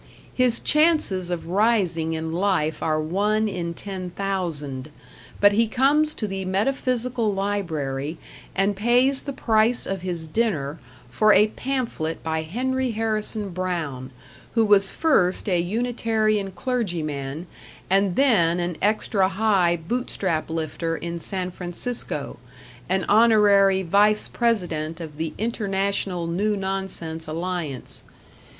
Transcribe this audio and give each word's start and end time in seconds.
His 0.33 0.59
chances 0.59 1.29
of 1.29 1.45
rising 1.49 2.13
in 2.13 2.33
life 2.33 2.81
are 2.81 2.99
one 2.99 3.47
in 3.47 3.75
ten 3.75 4.09
thousand; 4.09 4.89
but 5.39 5.51
he 5.51 5.67
comes 5.67 6.15
to 6.15 6.25
the 6.25 6.43
Metaphysical 6.43 7.31
Library, 7.31 8.17
and 8.55 8.75
pays 8.75 9.21
the 9.21 9.31
price 9.31 9.85
of 9.85 10.01
his 10.01 10.25
dinner 10.25 10.79
for 11.11 11.33
a 11.33 11.49
pamphlet 11.49 12.23
by 12.23 12.41
Henry 12.41 12.89
Harrison 12.93 13.49
Brown, 13.51 14.09
who 14.55 14.65
was 14.65 14.91
first 14.91 15.47
a 15.47 15.59
Unitarian 15.59 16.49
clergyman, 16.51 17.45
and 17.87 18.15
then 18.15 18.59
an 18.59 18.77
extra 18.81 19.29
high 19.29 19.75
Bootstrap 19.75 20.49
lifter 20.49 20.97
in 20.97 21.19
San 21.19 21.51
Francisco, 21.51 22.37
an 22.89 23.03
Honorary 23.07 23.83
Vice 23.83 24.27
President 24.27 24.99
of 24.99 25.17
the 25.17 25.35
International 25.37 26.25
New 26.25 26.57
Nonsense 26.57 27.27
Alliance. 27.27 28.01